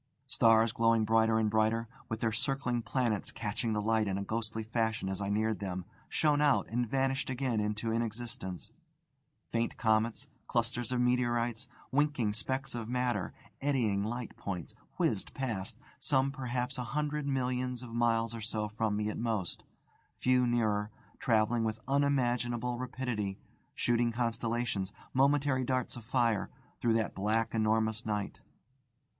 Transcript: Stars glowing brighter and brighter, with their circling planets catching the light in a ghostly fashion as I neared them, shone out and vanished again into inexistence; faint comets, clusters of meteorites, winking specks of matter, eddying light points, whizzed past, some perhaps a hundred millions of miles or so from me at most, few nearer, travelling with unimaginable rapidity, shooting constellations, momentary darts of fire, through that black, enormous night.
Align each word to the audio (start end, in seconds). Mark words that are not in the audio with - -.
Stars 0.25 0.71
glowing 0.71 1.05
brighter 1.05 1.37
and 1.37 1.47
brighter, 1.47 1.87
with 2.09 2.21
their 2.21 2.31
circling 2.31 2.81
planets 2.81 3.29
catching 3.31 3.73
the 3.73 3.81
light 3.83 4.07
in 4.07 4.17
a 4.17 4.23
ghostly 4.23 4.63
fashion 4.63 5.07
as 5.09 5.21
I 5.21 5.29
neared 5.29 5.59
them, 5.59 5.85
shone 6.09 6.41
out 6.41 6.67
and 6.69 6.89
vanished 6.89 7.29
again 7.29 7.59
into 7.59 7.91
inexistence; 7.91 8.71
faint 9.51 9.77
comets, 9.77 10.25
clusters 10.47 10.91
of 10.91 10.99
meteorites, 10.99 11.67
winking 11.91 12.33
specks 12.33 12.73
of 12.73 12.89
matter, 12.89 13.31
eddying 13.61 14.03
light 14.03 14.35
points, 14.35 14.73
whizzed 14.97 15.35
past, 15.35 15.77
some 15.99 16.31
perhaps 16.31 16.79
a 16.79 16.83
hundred 16.83 17.27
millions 17.27 17.83
of 17.83 17.93
miles 17.93 18.33
or 18.33 18.41
so 18.41 18.67
from 18.67 18.95
me 18.97 19.07
at 19.07 19.19
most, 19.19 19.63
few 20.17 20.47
nearer, 20.47 20.89
travelling 21.19 21.63
with 21.63 21.79
unimaginable 21.87 22.79
rapidity, 22.79 23.37
shooting 23.75 24.11
constellations, 24.11 24.93
momentary 25.13 25.63
darts 25.63 25.95
of 25.95 26.03
fire, 26.03 26.49
through 26.79 26.93
that 26.93 27.13
black, 27.13 27.53
enormous 27.53 28.03
night. 28.03 28.39